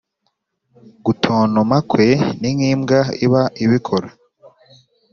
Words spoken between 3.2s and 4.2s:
iba ibikora